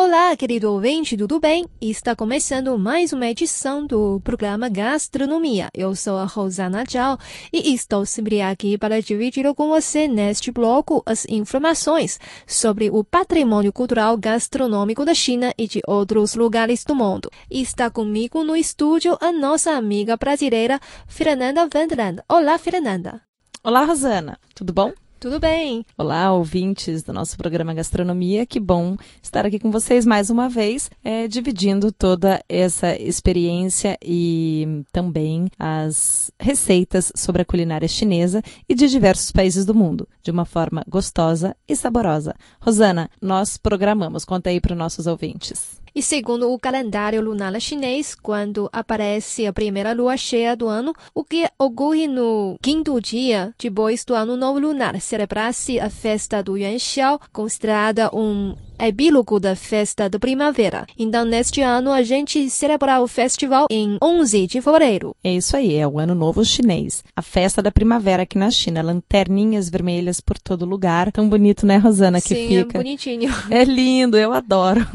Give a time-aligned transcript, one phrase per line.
[0.00, 1.66] Olá, querido ouvinte, tudo bem?
[1.80, 5.68] Está começando mais uma edição do programa Gastronomia.
[5.74, 7.18] Eu sou a Rosana Zhao
[7.52, 13.72] e estou sempre aqui para dividir com você neste bloco as informações sobre o patrimônio
[13.72, 17.28] cultural gastronômico da China e de outros lugares do mundo.
[17.50, 22.22] Está comigo no estúdio a nossa amiga brasileira Fernanda Wendland.
[22.28, 23.20] Olá, Fernanda.
[23.64, 24.38] Olá, Rosana.
[24.54, 24.92] Tudo bom?
[25.20, 25.84] Tudo bem?
[25.96, 28.46] Olá, ouvintes do nosso programa Gastronomia.
[28.46, 34.84] Que bom estar aqui com vocês mais uma vez, é, dividindo toda essa experiência e
[34.92, 40.44] também as receitas sobre a culinária chinesa e de diversos países do mundo, de uma
[40.44, 42.36] forma gostosa e saborosa.
[42.60, 44.24] Rosana, nós programamos.
[44.24, 45.77] Conta aí para os nossos ouvintes.
[45.98, 51.24] E segundo o calendário lunar chinês, quando aparece a primeira lua cheia do ano, o
[51.24, 56.78] que ocorre no quinto dia depois do ano novo lunar, celebra-se a festa do Yuan
[56.78, 58.54] Xiao, considerada um
[58.86, 60.86] epílogo da festa da primavera.
[60.98, 65.14] Então, neste ano, a gente celebra o festival em 11 de fevereiro.
[65.22, 67.02] É isso aí, é o Ano Novo Chinês.
[67.14, 68.82] A festa da primavera aqui na China.
[68.82, 71.10] Lanterninhas vermelhas por todo lugar.
[71.12, 72.78] Tão bonito, né, Rosana, que Sim, fica.
[72.78, 73.28] é bonitinho.
[73.50, 74.86] É lindo, eu adoro.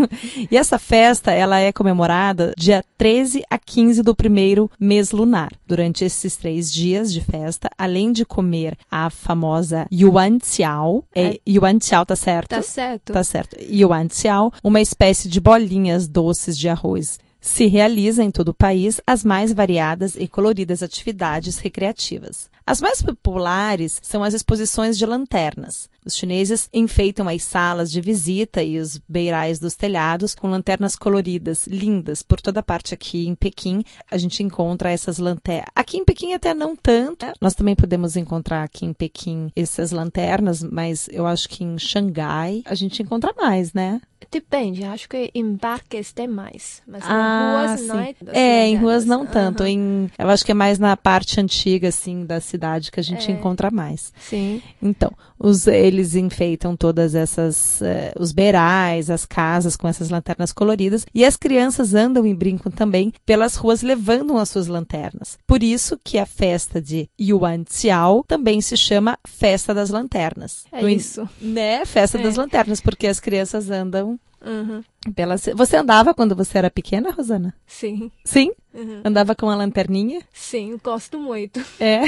[0.49, 5.51] E essa festa, ela é comemorada dia 13 a 15 do primeiro mês lunar.
[5.67, 11.79] Durante esses três dias de festa, além de comer a famosa Yuan Xiao, é, Yuan
[11.81, 12.49] Xiao, tá certo?
[12.49, 13.13] Tá certo.
[13.13, 13.57] Tá certo.
[13.73, 17.19] Yuan Xiao, uma espécie de bolinhas doces de arroz.
[17.41, 22.52] Se realiza em todo o país as mais variadas e coloridas atividades recreativas.
[22.65, 25.89] As mais populares são as exposições de lanternas.
[26.05, 31.65] Os chineses enfeitam as salas de visita e os beirais dos telhados com lanternas coloridas,
[31.67, 33.83] lindas, por toda parte aqui em Pequim.
[34.11, 35.67] A gente encontra essas lanternas.
[35.75, 37.25] Aqui em Pequim até não tanto.
[37.39, 42.63] Nós também podemos encontrar aqui em Pequim essas lanternas, mas eu acho que em Xangai
[42.65, 44.01] a gente encontra mais, né?
[44.31, 46.81] Depende, acho que em parques tem mais.
[46.87, 48.05] Mas Ah, em ruas não é?
[48.07, 48.15] sim.
[48.29, 49.63] É, em ruas não tanto.
[49.63, 52.52] Em, eu acho que é mais na parte antiga, assim, da cidade
[52.91, 53.33] que a gente É.
[53.33, 54.11] encontra mais.
[54.19, 54.61] Sim.
[54.81, 61.05] Então, os, eles enfeitam todas essas, eh, os beirais, as casas com essas lanternas coloridas
[61.13, 65.37] e as crianças andam e brincam também pelas ruas levando as suas lanternas.
[65.47, 70.63] Por isso que a festa de Yuan Xiao também se chama Festa das Lanternas.
[70.71, 71.27] É No isso.
[71.41, 71.85] Né?
[71.85, 72.23] Festa É.
[72.23, 74.83] das Lanternas, porque as crianças andam Uhum.
[75.15, 75.49] pelas...
[75.55, 77.53] Você andava quando você era pequena, Rosana?
[77.65, 78.11] Sim.
[78.25, 78.51] Sim?
[78.73, 79.01] Uhum.
[79.05, 80.21] Andava com a lanterninha?
[80.33, 81.63] Sim, gosto muito.
[81.79, 82.01] É.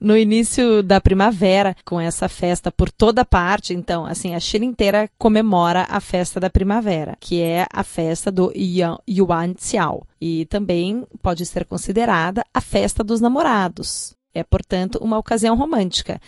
[0.00, 5.08] No início da primavera, com essa festa por toda parte, então, assim, a China inteira
[5.18, 10.06] comemora a festa da primavera, que é a festa do Yuan Xiao.
[10.20, 14.14] E também pode ser considerada a festa dos namorados.
[14.34, 16.20] É, portanto, uma ocasião romântica.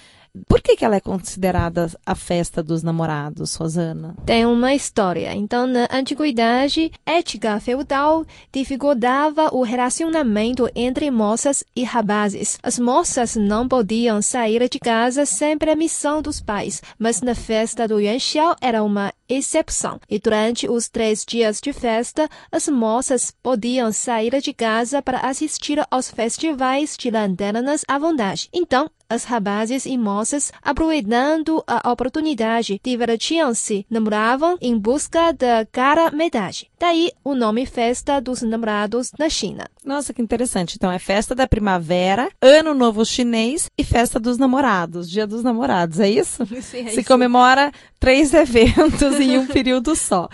[0.46, 4.14] Por que, que ela é considerada a festa dos namorados, Rosana?
[4.24, 5.34] Tem uma história.
[5.34, 12.58] Então, na antiguidade, ética feudal dificultava o relacionamento entre moças e rapazes.
[12.62, 18.00] As moças não podiam sair de casa sem permissão dos pais, mas na festa do
[18.00, 20.00] Yuan Xiao era uma exceção.
[20.08, 25.80] E durante os três dias de festa, as moças podiam sair de casa para assistir
[25.90, 28.48] aos festivais de lanternas à vontade.
[28.52, 36.70] Então, as rapazes e moças, aproveitando a oportunidade, divertiam-se, namoravam em busca da cara metade.
[36.78, 39.66] Daí o nome Festa dos Namorados na China.
[39.88, 40.74] Nossa, que interessante.
[40.76, 45.98] Então, é festa da primavera, ano novo chinês e festa dos namorados, dia dos namorados,
[45.98, 46.44] é isso?
[46.60, 50.28] Se comemora três eventos em um período só.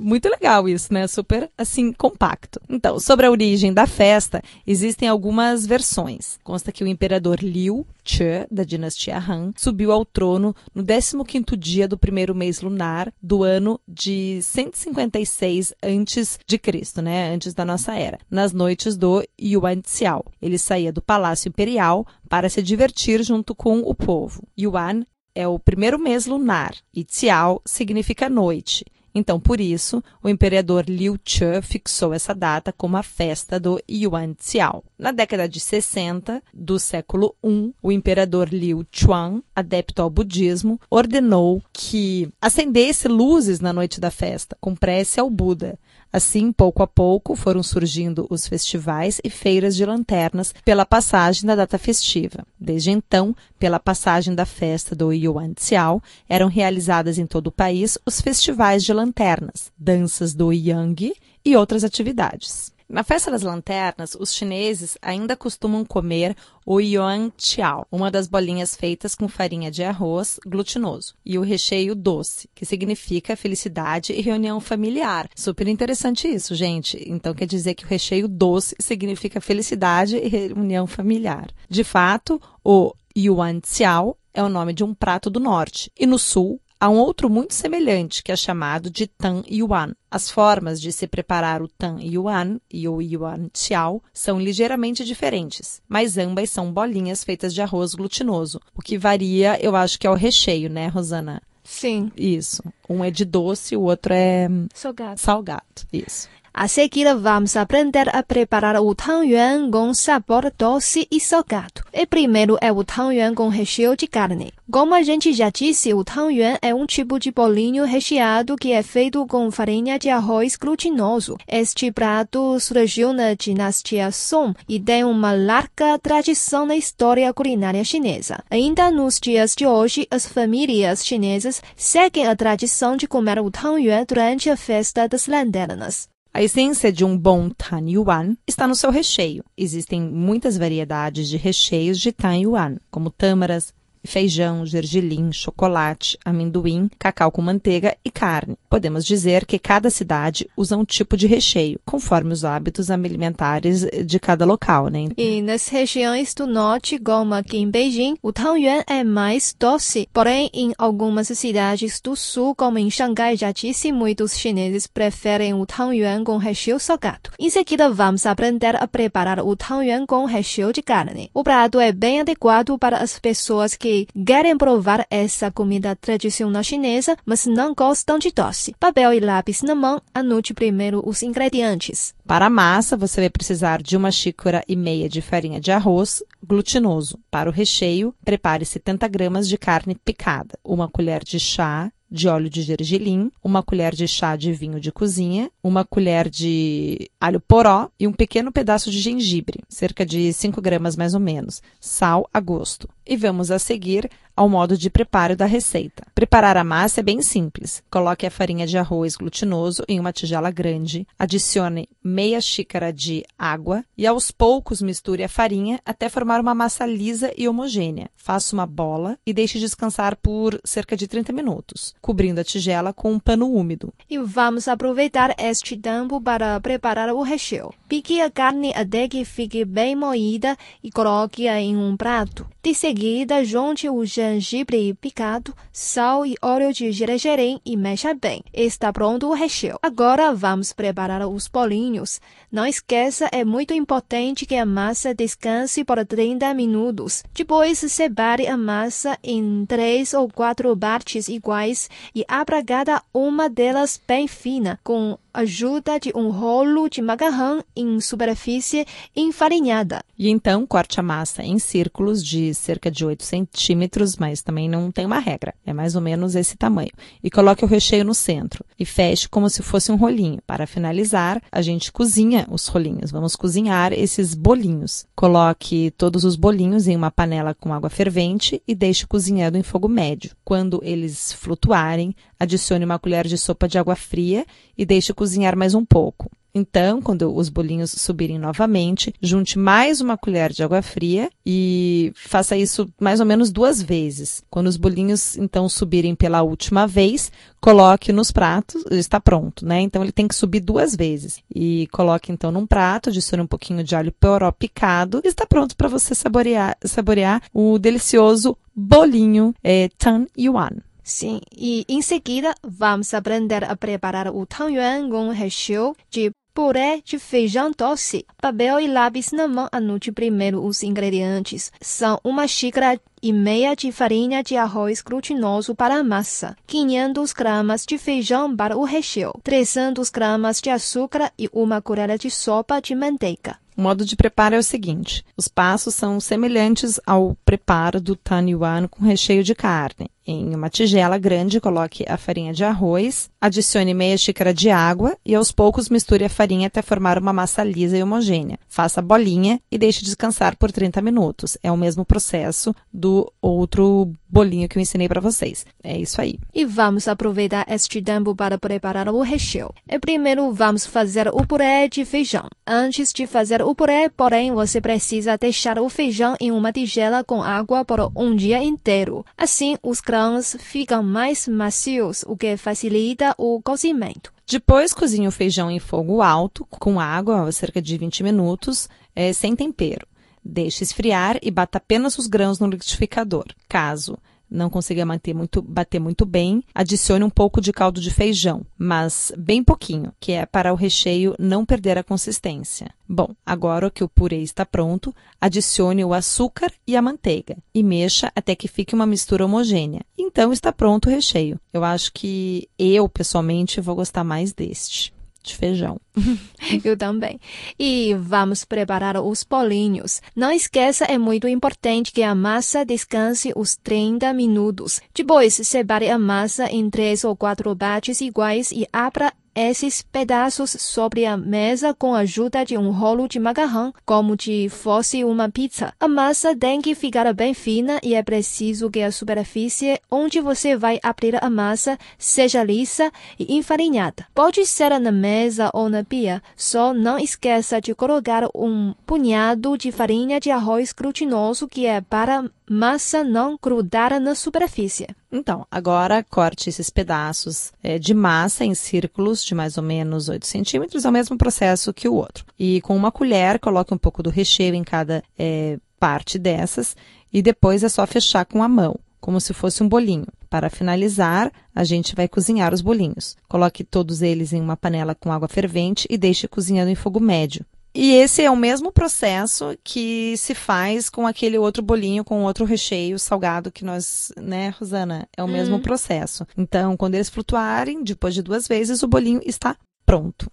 [0.00, 1.06] Muito legal isso, né?
[1.06, 2.60] Super, assim, compacto.
[2.68, 6.36] Então, sobre a origem da festa, existem algumas versões.
[6.42, 11.86] Consta que o imperador Liu Che, da dinastia Han, subiu ao trono no 15º dia
[11.86, 17.30] do primeiro mês lunar do ano de 156 antes de Cristo, né?
[17.30, 20.24] Antes da nossa era, nas noites do Yuan Xiao.
[20.40, 24.42] Ele saía do palácio imperial para se divertir junto com o povo.
[24.58, 25.04] Yuan
[25.34, 28.86] é o primeiro mês lunar e Xiao significa noite.
[29.14, 34.34] Então, por isso, o imperador Liu Che fixou essa data como a festa do Yuan
[34.38, 34.84] Xiao.
[34.98, 41.62] Na década de 60 do século I, o imperador Liu Chuan, adepto ao budismo, ordenou
[41.72, 45.78] que acendesse luzes na noite da festa, com prece ao Buda.
[46.10, 51.54] Assim, pouco a pouco, foram surgindo os festivais e feiras de lanternas pela passagem da
[51.54, 52.46] data festiva.
[52.58, 57.98] Desde então, pela passagem da festa do Yuan Xiao, eram realizadas em todo o país
[58.06, 61.12] os festivais de lanternas, danças do Yang
[61.44, 62.72] e outras atividades.
[62.88, 68.74] Na festa das lanternas, os chineses ainda costumam comer o yuan chiao, uma das bolinhas
[68.74, 74.58] feitas com farinha de arroz glutinoso, e o recheio doce, que significa felicidade e reunião
[74.58, 75.28] familiar.
[75.36, 76.96] Super interessante isso, gente.
[77.06, 81.50] Então quer dizer que o recheio doce significa felicidade e reunião familiar.
[81.68, 86.18] De fato, o yuan xiao é o nome de um prato do norte, e no
[86.18, 89.94] sul Há um outro muito semelhante, que é chamado de Tan Yuan.
[90.08, 95.82] As formas de se preparar o Tan Yuan e o Yuan Xiao são ligeiramente diferentes,
[95.88, 98.60] mas ambas são bolinhas feitas de arroz glutinoso.
[98.76, 101.42] O que varia, eu acho que é o recheio, né, Rosana?
[101.64, 102.12] Sim.
[102.16, 102.62] Isso.
[102.88, 105.20] Um é de doce, o outro é salgado.
[105.20, 105.82] Salgado.
[105.92, 106.28] Isso.
[106.52, 111.82] A seguir, vamos aprender a preparar o tangyuan com sabor doce e salgado.
[111.92, 114.52] E primeiro é o tangyuan com recheio de carne.
[114.70, 118.82] Como a gente já disse, o tangyuan é um tipo de bolinho recheado que é
[118.82, 121.36] feito com farinha de arroz glutinoso.
[121.46, 128.42] Este prato surgiu na dinastia Song e tem uma larga tradição na história culinária chinesa.
[128.50, 134.04] Ainda nos dias de hoje, as famílias chinesas seguem a tradição de comer o tangyuan
[134.06, 136.08] durante a festa das lanternas.
[136.32, 139.44] A essência de um bom Tan Yuan está no seu recheio.
[139.56, 143.72] Existem muitas variedades de recheios de Tan Yuan, como tâmaras,
[144.08, 148.56] feijão, gergelim, chocolate, amendoim, cacau com manteiga e carne.
[148.68, 154.18] Podemos dizer que cada cidade usa um tipo de recheio, conforme os hábitos alimentares de
[154.18, 155.08] cada local, né?
[155.16, 160.08] E nas regiões do norte, como aqui em Beijing, o tangyuan é mais doce.
[160.12, 165.66] Porém, em algumas cidades do sul, como em Xangai, já disse, muitos chineses preferem o
[165.66, 167.30] tangyuan com recheio salgado.
[167.38, 171.30] Em seguida, vamos aprender a preparar o tangyuan com recheio de carne.
[171.34, 173.74] O prato é bem adequado para as pessoas
[174.06, 178.74] que querem provar essa comida tradicional chinesa, mas não gostam de doce.
[178.78, 182.14] Papel e lápis na mão, anote primeiro os ingredientes.
[182.26, 186.22] Para a massa, você vai precisar de uma xícara e meia de farinha de arroz
[186.46, 187.18] glutinoso.
[187.30, 192.48] Para o recheio, prepare 70 gramas de carne picada, uma colher de chá de óleo
[192.48, 197.90] de gergelim, uma colher de chá de vinho de cozinha, uma colher de alho poró
[197.98, 202.40] e um pequeno pedaço de gengibre, cerca de 5 gramas mais ou menos, sal a
[202.40, 202.88] gosto.
[203.06, 206.06] E vamos a seguir ao modo de preparo da receita.
[206.14, 207.82] Preparar a massa é bem simples.
[207.90, 213.84] Coloque a farinha de arroz glutinoso em uma tigela grande, adicione meia xícara de água
[213.96, 218.10] e aos poucos misture a farinha até formar uma massa lisa e homogênea.
[218.14, 223.12] Faça uma bola e deixe descansar por cerca de 30 minutos, cobrindo a tigela com
[223.12, 223.92] um pano úmido.
[224.08, 227.74] E vamos aproveitar este tempo para preparar o recheio.
[227.88, 232.46] Pique a carne até que fique bem moída e coloque-a em um prato.
[232.62, 238.42] De seguida, junte o gengibre picado, sal e óleo de gergelim e mexa bem.
[238.52, 239.78] Está pronto o recheio.
[239.82, 242.20] Agora vamos preparar os bolinhos.
[242.50, 247.22] Não esqueça, é muito importante que a massa descanse por 30 minutos.
[247.34, 254.00] Depois, separe a massa em três ou quatro partes iguais e abra cada uma delas
[254.06, 260.02] bem fina, com ajuda de um rolo de macarrão em superfície enfarinhada.
[260.18, 264.90] E então corte a massa em círculos de cerca de 8 centímetros, mas também não
[264.90, 266.90] tem uma regra, é mais ou menos esse tamanho.
[267.22, 270.42] E coloque o recheio no centro e feche como se fosse um rolinho.
[270.44, 273.12] Para finalizar, a gente cozinha os rolinhos.
[273.12, 275.06] Vamos cozinhar esses bolinhos.
[275.14, 279.88] Coloque todos os bolinhos em uma panela com água fervente e deixe cozinhando em fogo
[279.88, 280.32] médio.
[280.44, 284.44] Quando eles flutuarem, adicione uma colher de sopa de água fria
[284.78, 286.30] e deixe cozinhar mais um pouco.
[286.54, 292.56] Então, quando os bolinhos subirem novamente, junte mais uma colher de água fria e faça
[292.56, 294.42] isso mais ou menos duas vezes.
[294.50, 297.30] Quando os bolinhos então subirem pela última vez,
[297.60, 299.80] coloque nos pratos, está pronto, né?
[299.80, 301.40] Então ele tem que subir duas vezes.
[301.54, 305.76] E coloque então num prato, adicione um pouquinho de alho poró picado e está pronto
[305.76, 310.70] para você saborear, saborear o delicioso bolinho é, Tan Yuan.
[311.08, 317.18] Sim, e em seguida vamos aprender a preparar o tangyuan com recheio de puré de
[317.18, 318.26] feijão doce.
[318.36, 321.72] Papel e lápis na mão, anote primeiro os ingredientes.
[321.80, 327.86] São uma xícara e meia de farinha de arroz glutinoso para a massa, 500 gramas
[327.86, 332.94] de feijão para o recheio, 300 gramas de açúcar e uma colher de sopa de
[332.94, 333.56] manteiga.
[333.74, 338.88] O modo de preparo é o seguinte: os passos são semelhantes ao preparo do tanyuan
[338.88, 340.10] com recheio de carne.
[340.30, 345.34] Em uma tigela grande, coloque a farinha de arroz, adicione meia xícara de água e
[345.34, 348.58] aos poucos misture a farinha até formar uma massa lisa e homogênea.
[348.68, 351.56] Faça a bolinha e deixe descansar por 30 minutos.
[351.62, 355.64] É o mesmo processo do outro bolinho que eu ensinei para vocês.
[355.82, 356.38] É isso aí.
[356.54, 359.72] E vamos aproveitar este tempo para preparar o recheio.
[359.88, 362.48] E primeiro vamos fazer o purê de feijão.
[362.66, 367.42] Antes de fazer o purê, porém, você precisa deixar o feijão em uma tigela com
[367.42, 369.24] água por um dia inteiro.
[369.36, 374.32] Assim, os grãos ficam mais macios, o que facilita o cozimento.
[374.50, 379.54] Depois, cozinhe o feijão em fogo alto, com água, cerca de 20 minutos, é, sem
[379.54, 380.07] tempero.
[380.44, 383.46] Deixe esfriar e bata apenas os grãos no liquidificador.
[383.68, 384.18] Caso
[384.50, 389.32] não consiga manter muito, bater muito bem, adicione um pouco de caldo de feijão, mas
[389.36, 392.90] bem pouquinho, que é para o recheio não perder a consistência.
[393.08, 398.32] Bom, agora que o purê está pronto, adicione o açúcar e a manteiga e mexa
[398.34, 400.02] até que fique uma mistura homogênea.
[400.16, 401.60] Então está pronto o recheio.
[401.72, 405.12] Eu acho que eu, pessoalmente, vou gostar mais deste
[405.48, 406.00] de feijão.
[406.84, 407.40] Eu também.
[407.78, 410.20] E vamos preparar os bolinhos.
[410.34, 415.00] Não esqueça, é muito importante que a massa descanse os 30 minutos.
[415.14, 421.26] Depois, separe a massa em três ou quatro bates iguais e abra esses pedaços sobre
[421.26, 425.92] a mesa com a ajuda de um rolo de macarrão, como se fosse uma pizza.
[425.98, 430.76] A massa tem que ficar bem fina e é preciso que a superfície onde você
[430.76, 434.26] vai abrir a massa seja lisa e enfarinhada.
[434.34, 439.90] Pode ser na mesa ou na pia, só não esqueça de colocar um punhado de
[439.90, 445.08] farinha de arroz glutinoso que é para massa não grudar na superfície.
[445.30, 450.46] Então, agora corte esses pedaços é, de massa em círculos de mais ou menos 8
[450.46, 452.46] centímetros, é o mesmo processo que o outro.
[452.58, 456.96] E com uma colher, coloque um pouco do recheio em cada é, parte dessas
[457.32, 460.26] e depois é só fechar com a mão, como se fosse um bolinho.
[460.48, 463.36] Para finalizar, a gente vai cozinhar os bolinhos.
[463.46, 467.66] Coloque todos eles em uma panela com água fervente e deixe cozinhando em fogo médio.
[468.00, 472.64] E esse é o mesmo processo que se faz com aquele outro bolinho com outro
[472.64, 475.26] recheio salgado que nós, né, Rosana?
[475.36, 475.82] É o mesmo uhum.
[475.82, 476.46] processo.
[476.56, 479.76] Então, quando eles flutuarem, depois de duas vezes, o bolinho está
[480.06, 480.48] pronto.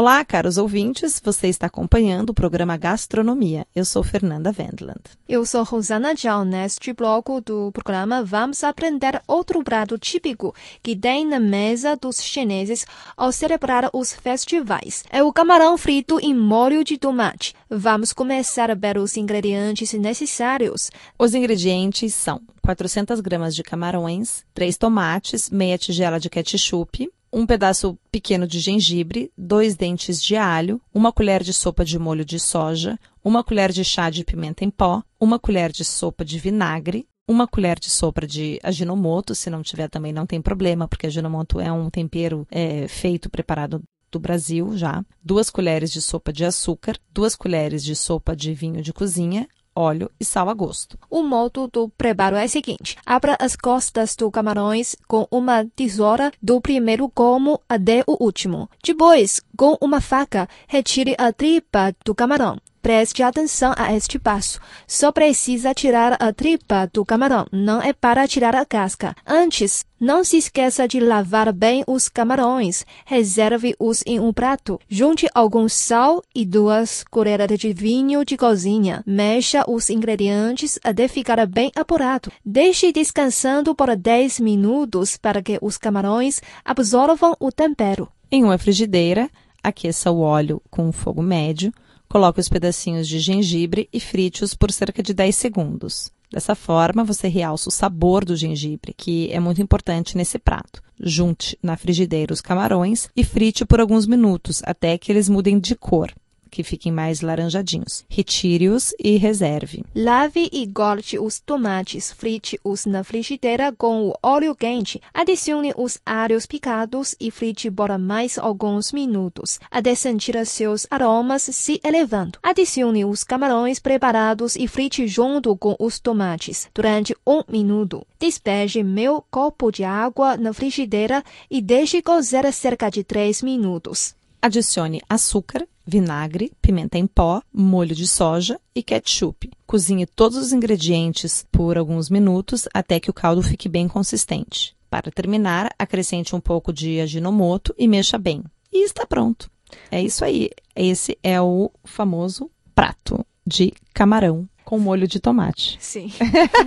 [0.00, 3.66] Olá, caros ouvintes, você está acompanhando o programa Gastronomia.
[3.74, 5.00] Eu sou Fernanda Wendland.
[5.28, 6.44] Eu sou Rosana Zhao.
[6.44, 12.86] Neste bloco do programa, vamos aprender outro prato típico que tem na mesa dos chineses
[13.16, 15.02] ao celebrar os festivais.
[15.10, 17.52] É o camarão frito em molho de tomate.
[17.68, 20.92] Vamos começar a ver os ingredientes necessários.
[21.18, 27.98] Os ingredientes são 400 gramas de camarões, 3 tomates, meia tigela de ketchup, um pedaço
[28.10, 32.98] pequeno de gengibre, dois dentes de alho, uma colher de sopa de molho de soja,
[33.22, 37.46] uma colher de chá de pimenta em pó, uma colher de sopa de vinagre, uma
[37.46, 41.70] colher de sopa de aginomoto, se não tiver também não tem problema, porque aginomoto é
[41.70, 47.36] um tempero é, feito, preparado do Brasil já, duas colheres de sopa de açúcar, duas
[47.36, 49.46] colheres de sopa de vinho de cozinha,
[49.78, 50.98] óleo e sal a gosto.
[51.08, 56.32] O modo do preparo é o seguinte: abra as costas do camarões com uma tesoura
[56.42, 58.68] do primeiro como até o último.
[58.82, 62.58] Depois, com uma faca, retire a tripa do camarão.
[62.88, 64.58] Preste atenção a este passo.
[64.86, 69.14] Só precisa tirar a tripa do camarão, não é para tirar a casca.
[69.26, 72.86] Antes, não se esqueça de lavar bem os camarões.
[73.04, 74.80] Reserve-os em um prato.
[74.88, 79.02] Junte algum sal e duas colheres de vinho de cozinha.
[79.06, 82.32] Mexa os ingredientes até ficar bem apurado.
[82.42, 88.08] Deixe descansando por 10 minutos para que os camarões absorvam o tempero.
[88.32, 89.28] Em uma frigideira,
[89.62, 91.70] aqueça o óleo com fogo médio
[92.08, 96.10] Coloque os pedacinhos de gengibre e frite-os por cerca de 10 segundos.
[96.30, 100.82] Dessa forma, você realça o sabor do gengibre, que é muito importante nesse prato.
[101.00, 105.74] Junte na frigideira os camarões e frite por alguns minutos até que eles mudem de
[105.74, 106.12] cor
[106.48, 108.04] que fiquem mais laranjadinhos.
[108.08, 109.84] Retire-os e reserve.
[109.94, 115.00] Lave e corte os tomates, frite-os na frigideira com o óleo quente.
[115.12, 121.80] Adicione os alhos picados e frite por mais alguns minutos, até sentir seus aromas se
[121.84, 122.38] elevando.
[122.42, 128.06] Adicione os camarões preparados e frite junto com os tomates durante um minuto.
[128.18, 134.14] Despeje meio copo de água na frigideira e deixe cozer cerca de 3 minutos.
[134.40, 139.50] Adicione açúcar, vinagre, pimenta em pó, molho de soja e ketchup.
[139.66, 144.76] Cozinhe todos os ingredientes por alguns minutos até que o caldo fique bem consistente.
[144.90, 148.44] Para terminar, acrescente um pouco de aginomoto e mexa bem.
[148.70, 149.50] E está pronto.
[149.90, 150.50] É isso aí.
[150.76, 155.78] Esse é o famoso prato de camarão com molho de tomate.
[155.80, 156.12] Sim.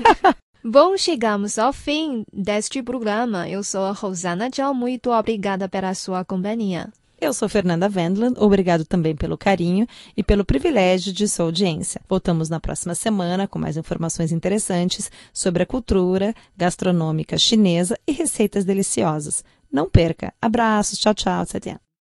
[0.64, 3.50] Bom, chegamos ao fim deste programa.
[3.50, 4.74] Eu sou a Rosana Tchau.
[4.76, 6.92] Muito obrigada pela sua companhia.
[7.22, 9.88] Eu sou Fernanda Wendland, obrigado também pelo carinho
[10.18, 12.02] e pelo privilégio de sua audiência.
[12.10, 18.66] Voltamos na próxima semana com mais informações interessantes sobre a cultura gastronômica chinesa e receitas
[18.66, 19.44] deliciosas.
[19.72, 20.34] Não perca.
[20.42, 20.98] Abraços.
[20.98, 21.46] Tchau, tchau.
[21.46, 21.82] 再见。